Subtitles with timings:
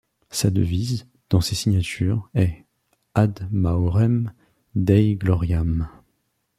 [0.31, 2.65] Sa devise, dans ses signatures, est:
[3.13, 4.33] Ad maiorem
[4.73, 5.89] Dei gloriam.